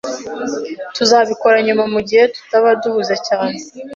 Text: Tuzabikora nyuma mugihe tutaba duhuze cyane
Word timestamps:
Tuzabikora 0.95 1.57
nyuma 1.65 1.83
mugihe 1.93 2.23
tutaba 2.35 2.69
duhuze 2.81 3.15
cyane 3.27 3.57